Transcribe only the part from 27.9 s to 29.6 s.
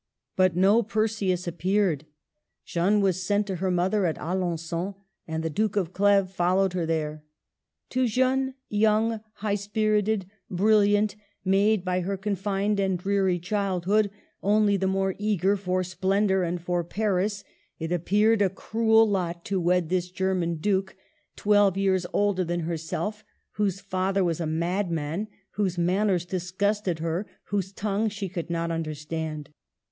she could not understand.